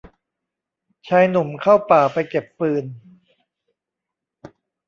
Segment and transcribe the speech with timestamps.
[1.07, 2.85] ชายหนุ่มเข้าป่าไปเก็บฟืน